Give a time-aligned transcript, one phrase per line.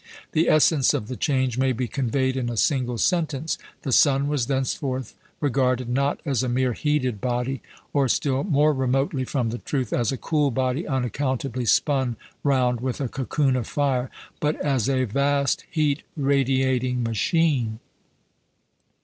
[0.31, 3.59] The essence of the change may be conveyed in a single sentence.
[3.83, 7.61] The sun was thenceforth regarded, not as a mere heated body,
[7.93, 12.99] or still more remotely from the truth as a cool body unaccountably spun round with
[12.99, 14.09] a cocoon of fire,
[14.39, 17.79] but as a vast heat radiating machine.